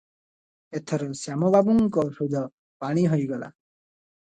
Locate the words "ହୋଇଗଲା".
3.15-3.53